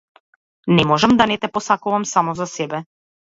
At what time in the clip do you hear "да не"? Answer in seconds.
1.19-1.37